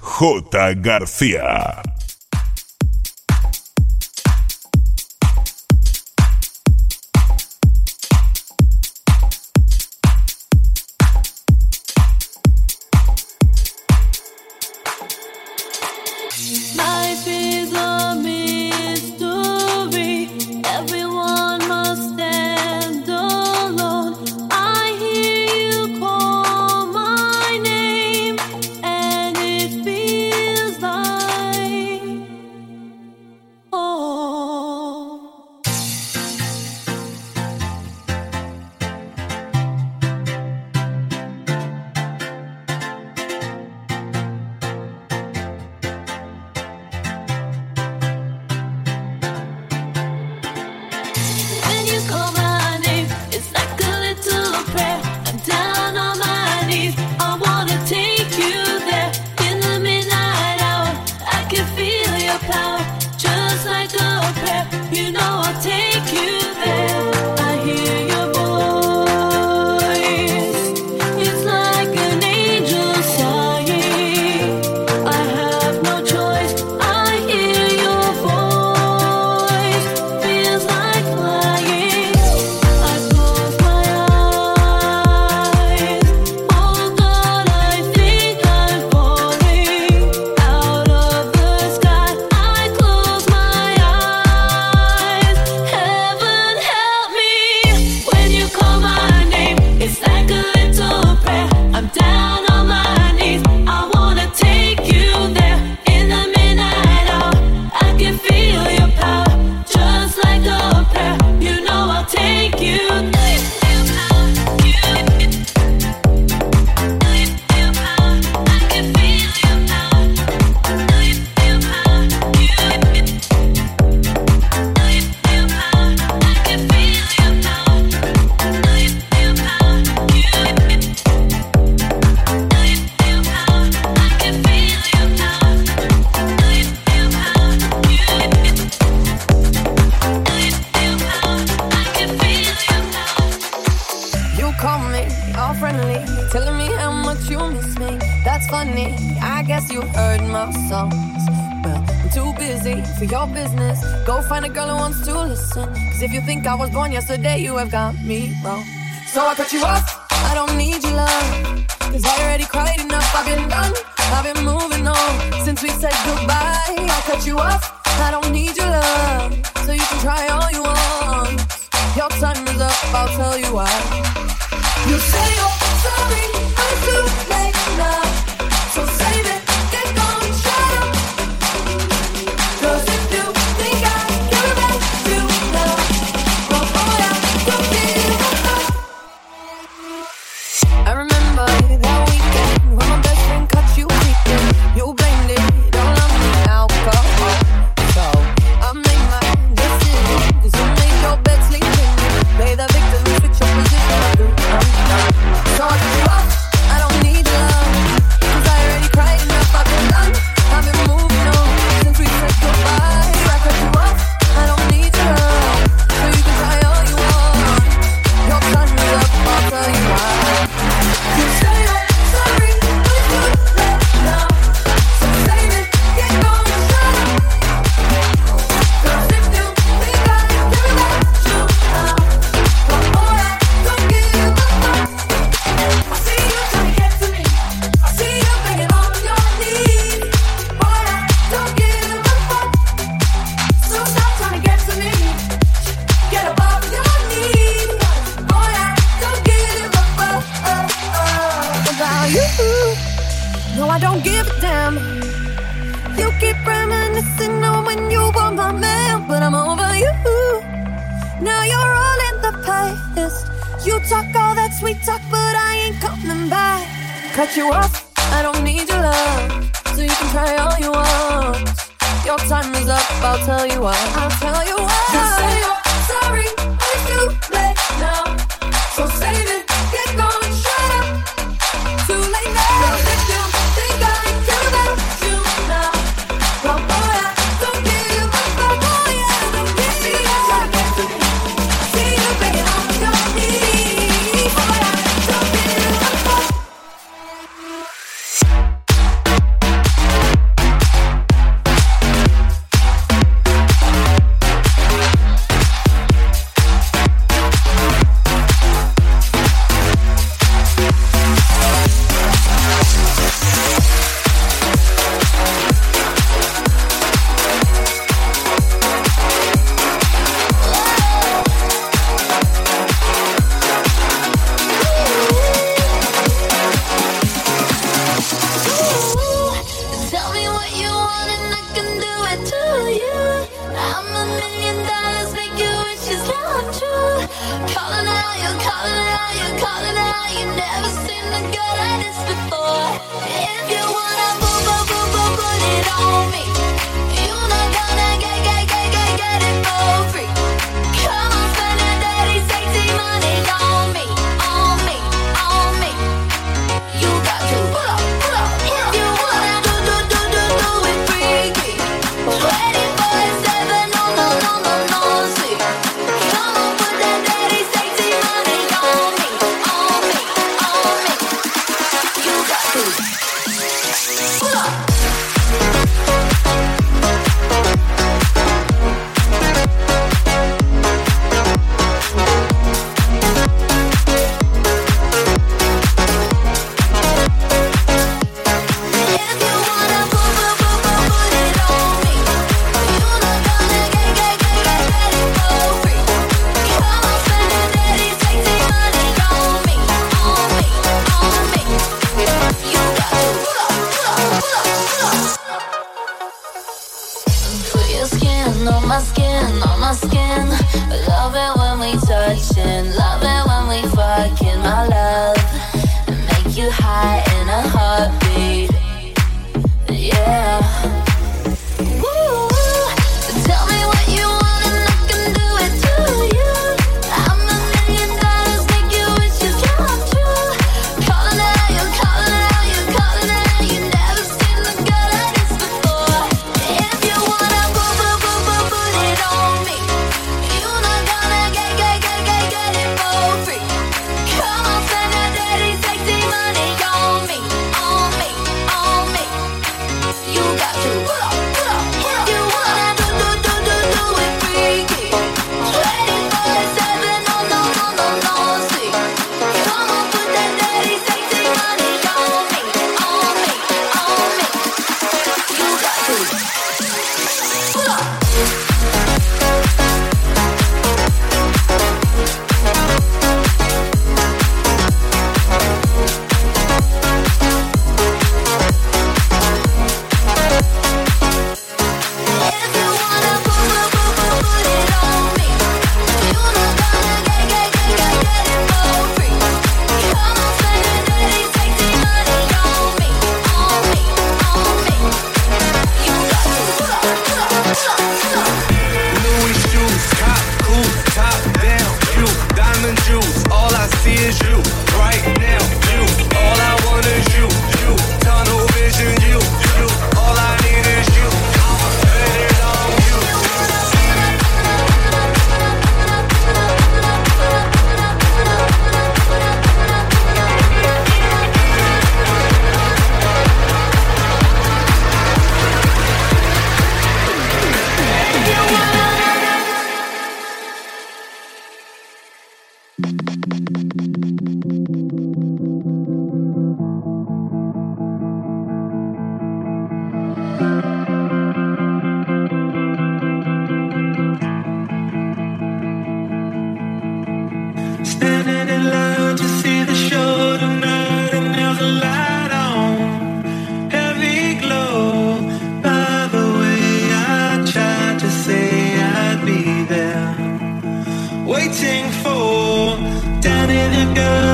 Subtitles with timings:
[0.00, 0.74] J.
[0.76, 1.82] García.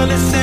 [0.08, 0.35] wanna say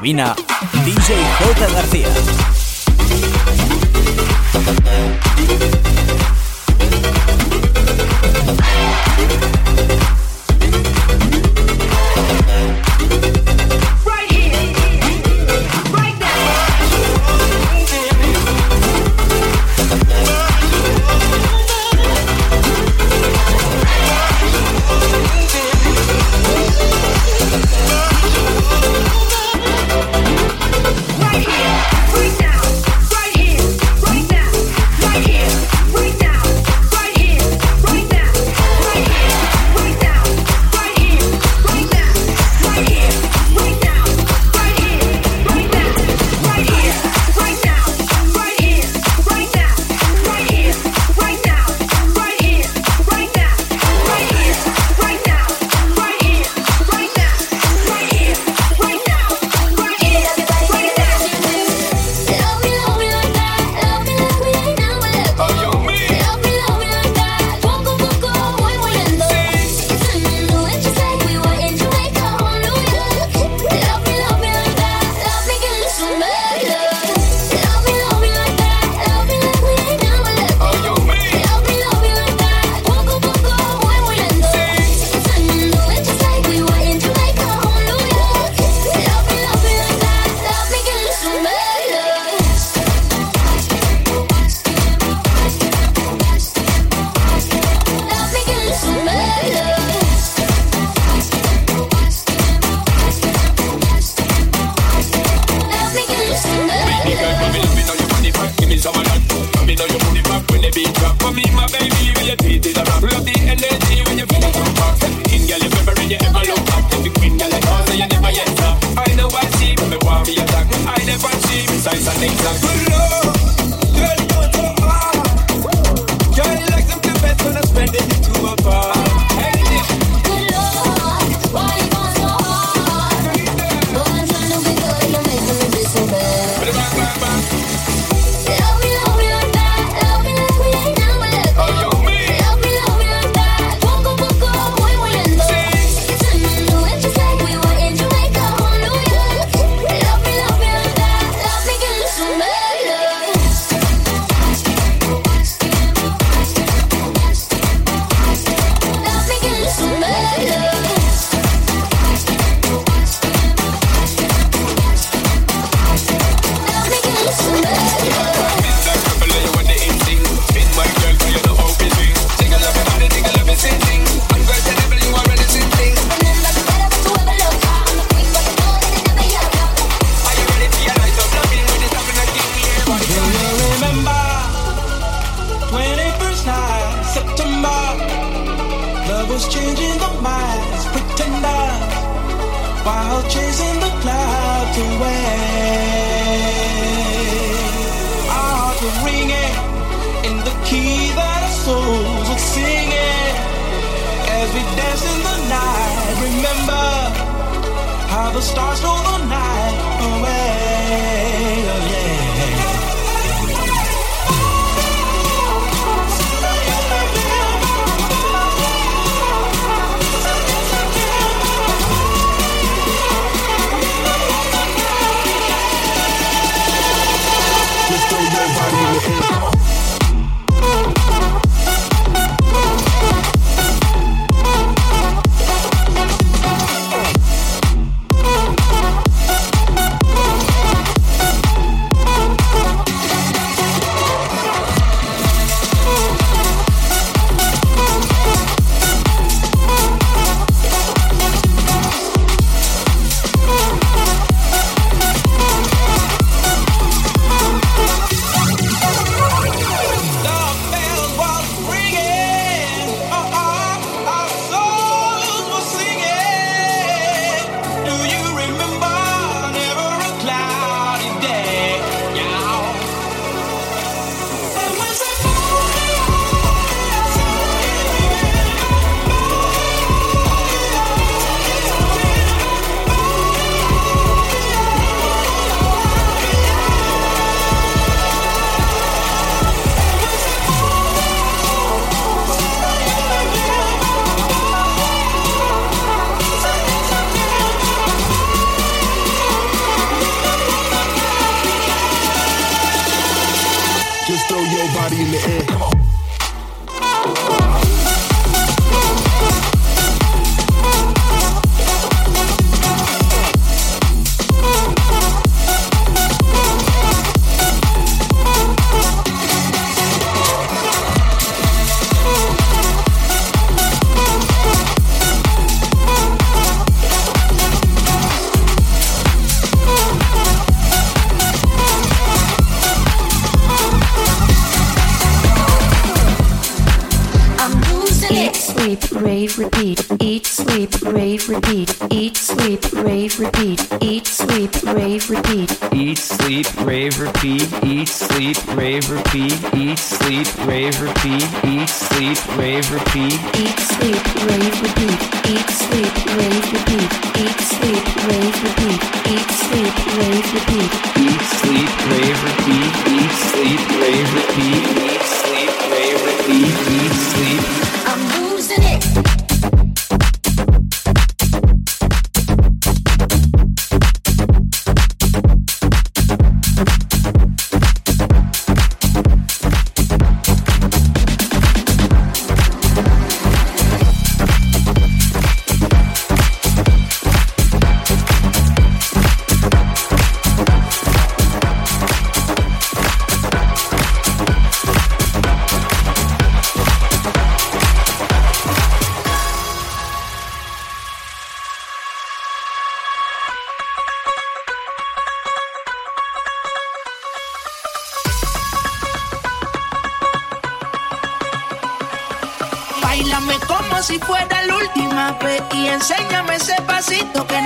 [0.00, 0.34] cabina,
[0.82, 1.74] DJ J.
[1.74, 2.69] García.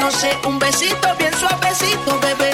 [0.04, 2.53] no sé, un besito bien suavecito, bebé.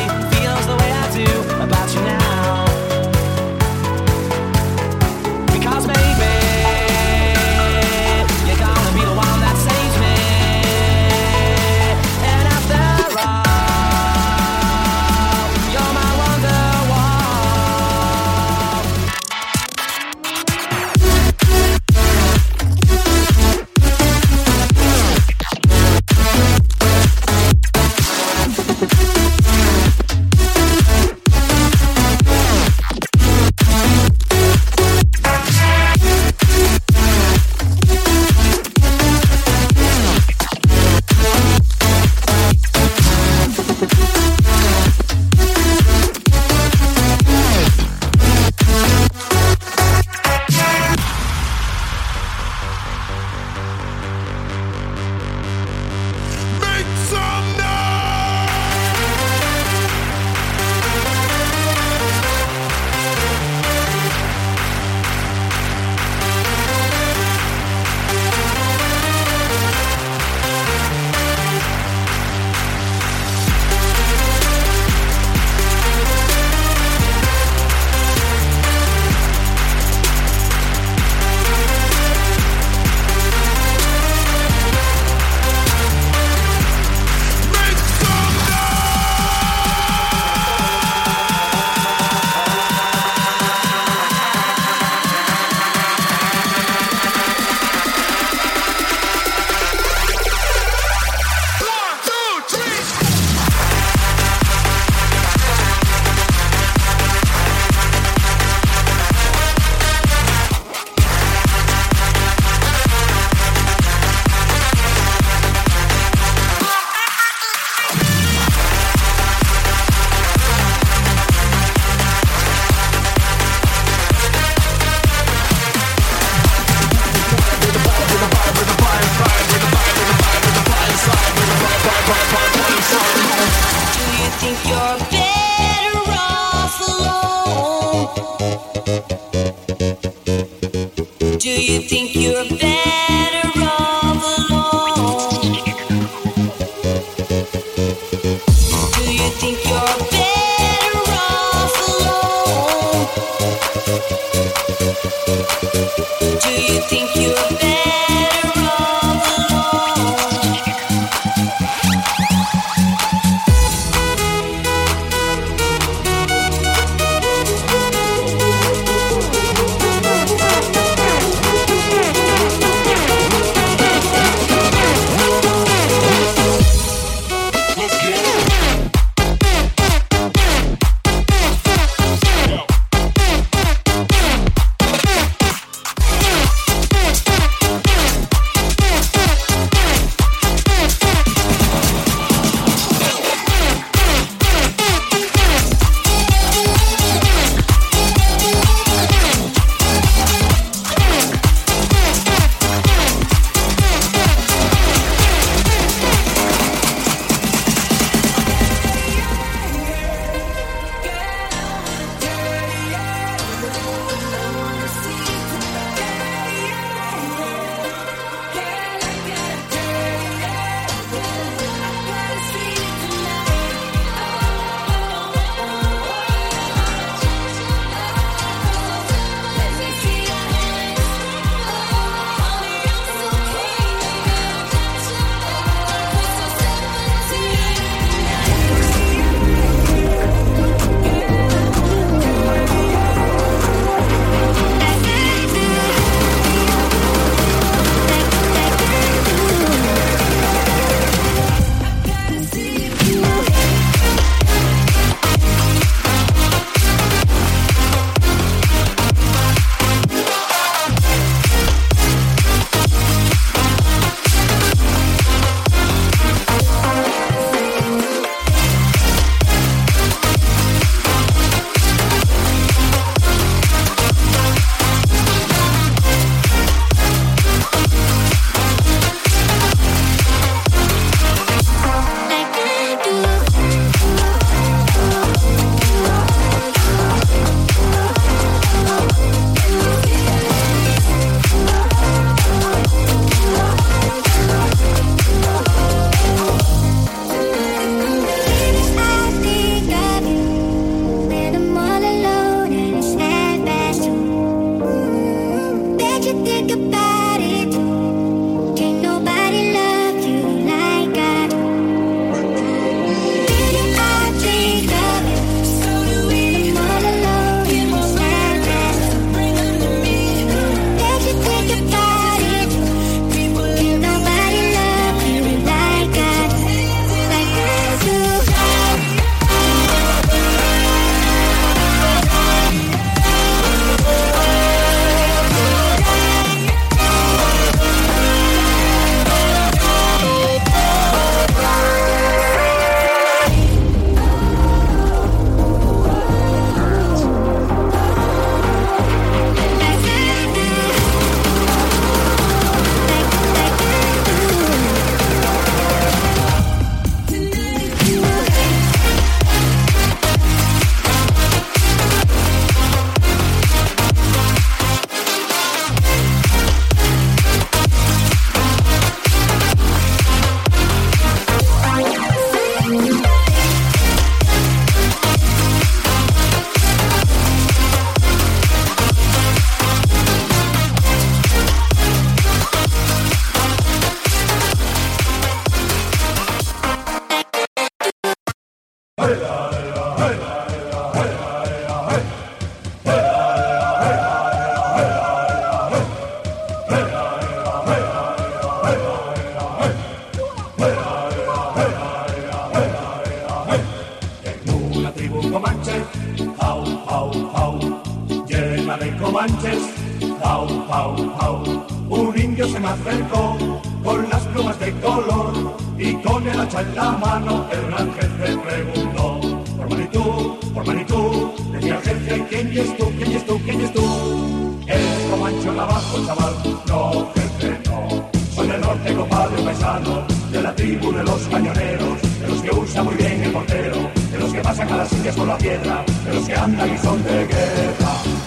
[430.51, 434.39] de la tribu de los cañoneros, de los que usa muy bien el portero, de
[434.39, 437.23] los que pasan a las sillas por la piedra, de los que andan y son
[437.23, 438.40] de guerra.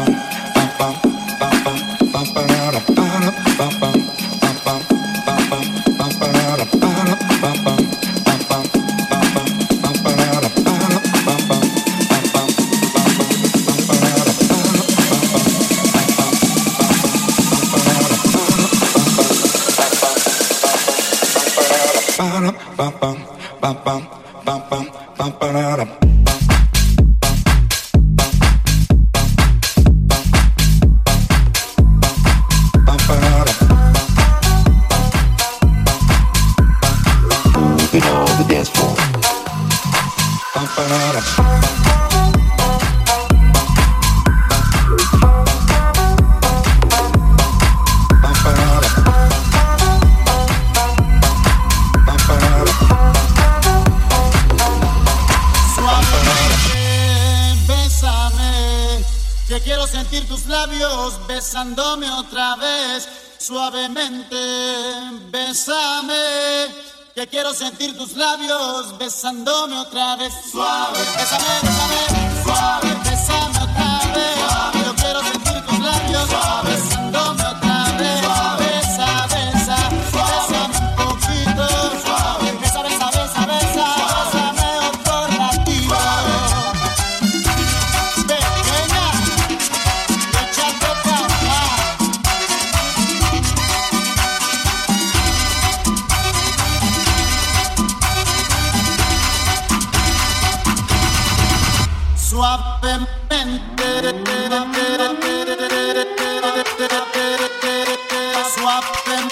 [108.43, 109.29] Swap them,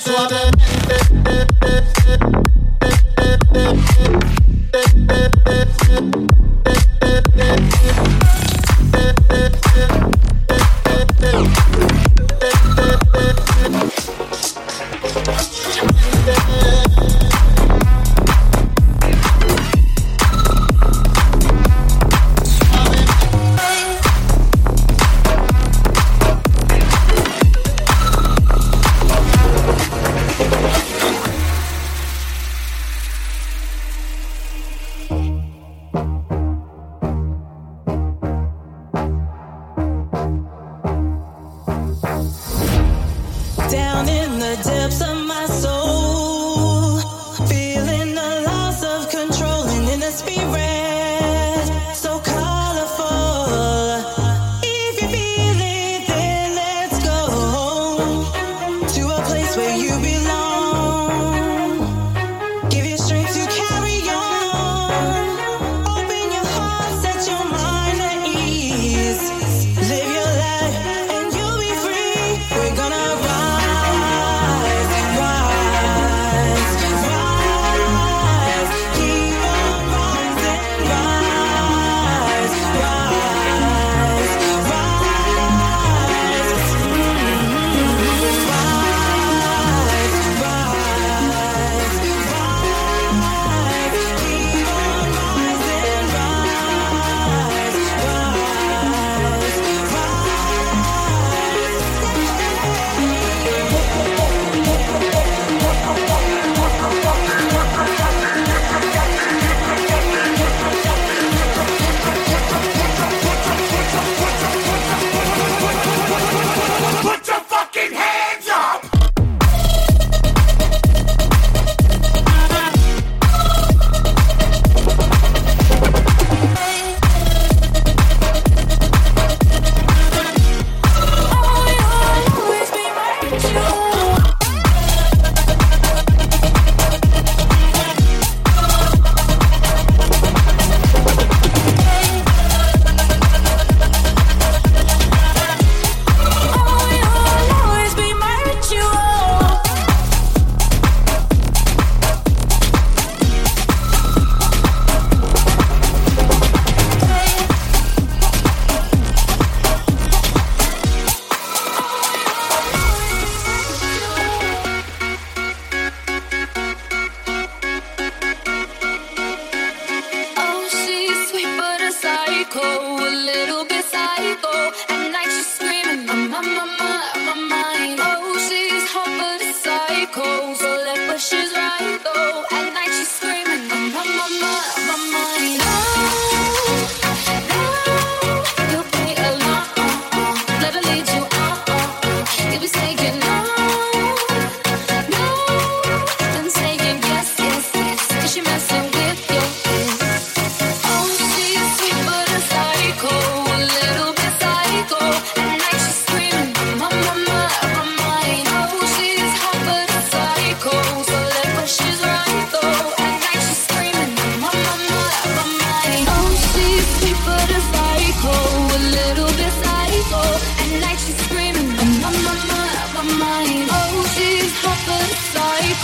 [0.00, 2.43] swap them.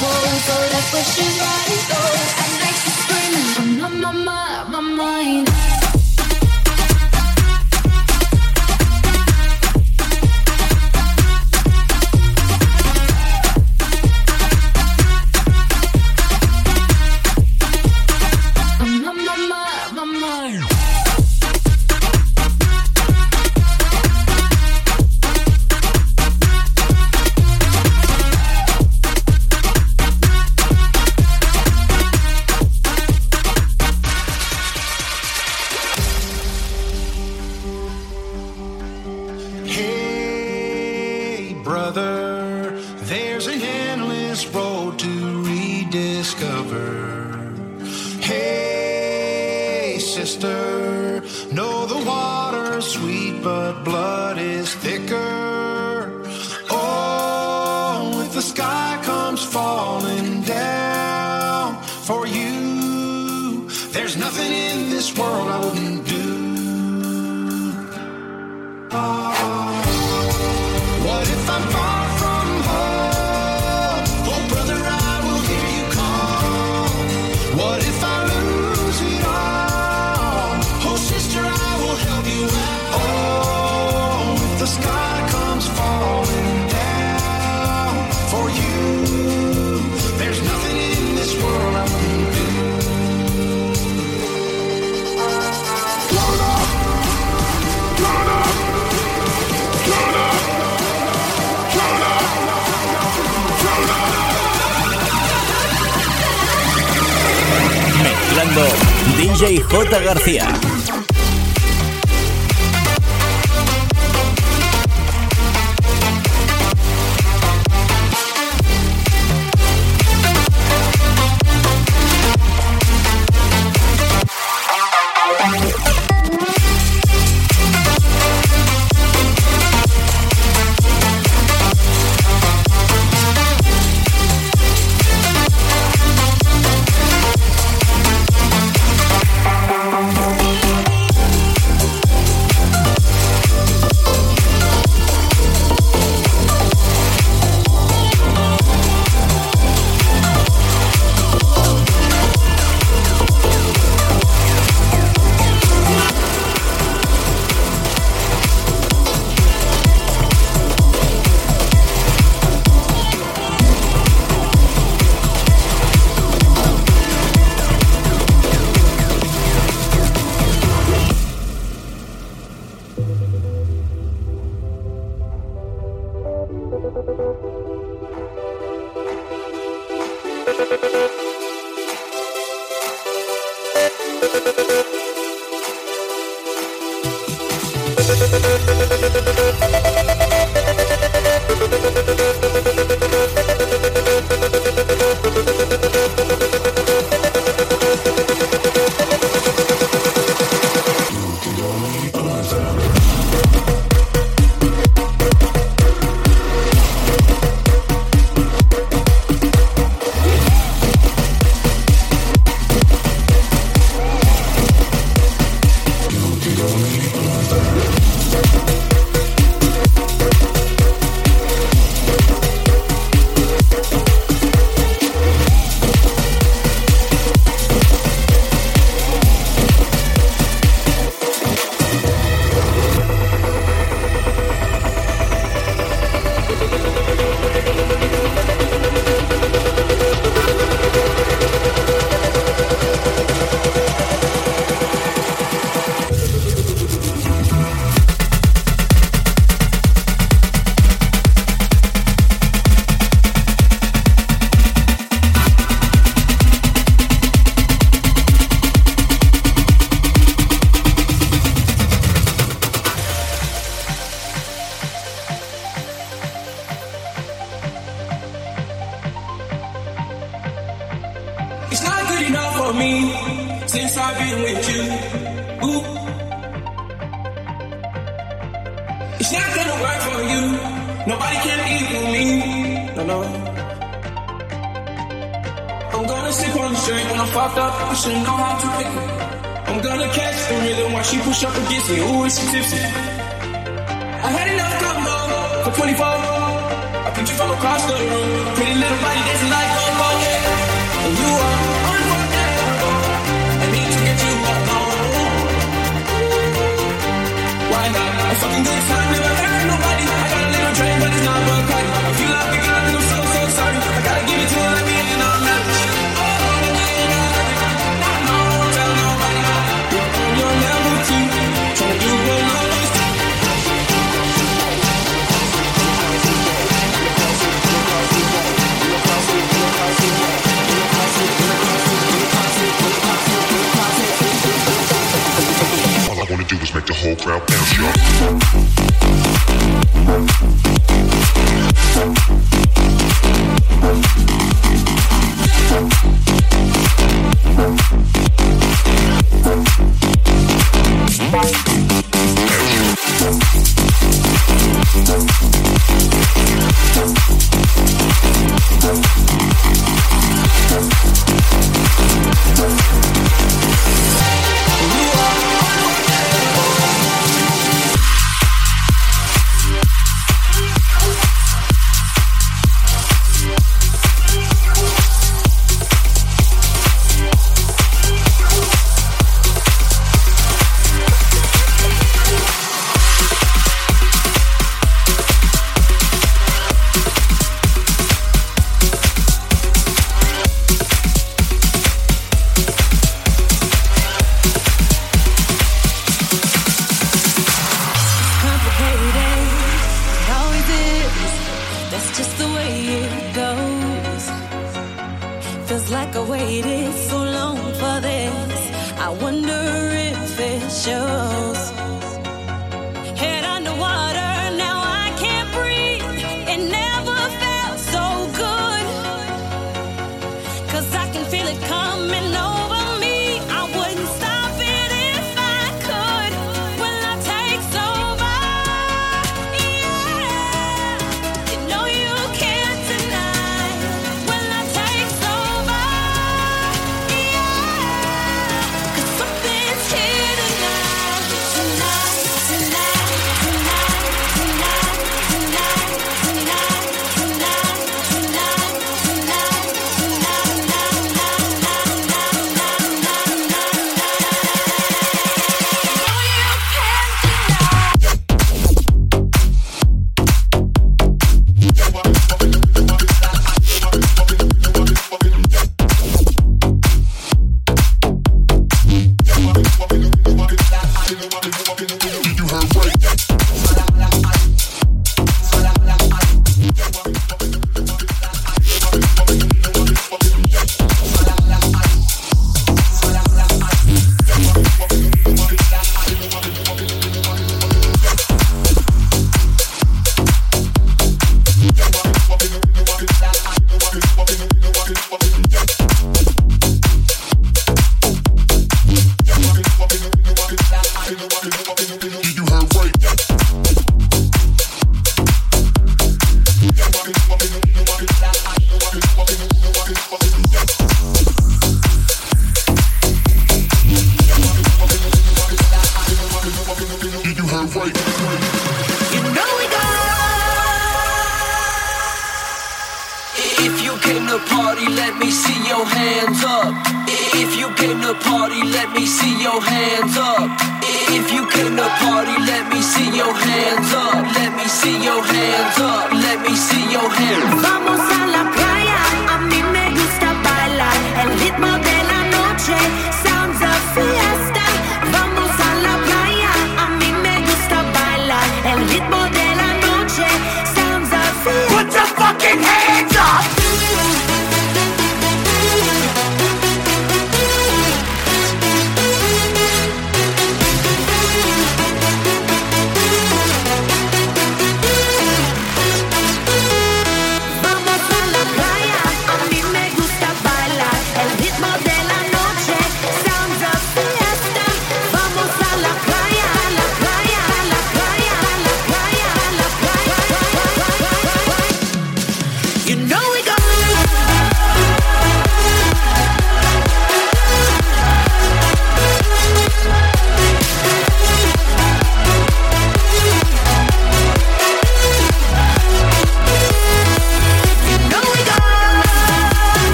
[0.00, 1.84] cold, so that's where she lies.
[1.98, 5.79] Oh, I like to screaming, I'm on my, my mind.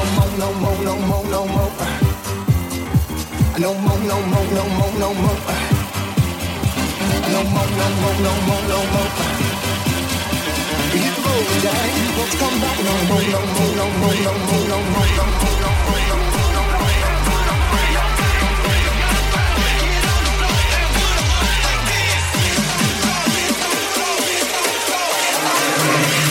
[0.00, 1.00] No more, no more, no.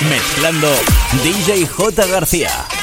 [0.10, 0.70] Mezclando
[1.24, 2.08] DJ J.
[2.08, 2.79] García.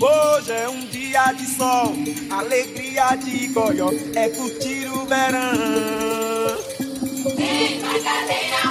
[0.00, 1.92] Hoje é um dia de sol,
[2.30, 6.56] alegria de goió, é curtir o verão.
[7.36, 8.69] Vem pra cadeira